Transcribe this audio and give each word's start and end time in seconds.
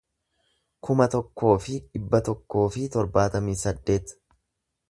kuma 0.87 1.07
tokkoo 1.15 1.51
fi 1.67 1.77
dhibba 1.83 2.23
tokkoo 2.31 2.67
fi 2.77 2.89
torbaatamii 2.97 3.59
saddeet 3.67 4.19